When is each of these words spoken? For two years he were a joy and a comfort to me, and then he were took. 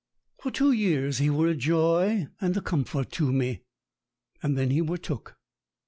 For 0.39 0.49
two 0.49 0.71
years 0.71 1.19
he 1.19 1.29
were 1.29 1.47
a 1.47 1.53
joy 1.55 2.25
and 2.41 2.57
a 2.57 2.61
comfort 2.61 3.11
to 3.11 3.31
me, 3.31 3.61
and 4.41 4.57
then 4.57 4.71
he 4.71 4.81
were 4.81 4.97
took. 4.97 5.37